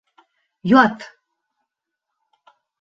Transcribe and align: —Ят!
—Ят! 0.83 0.97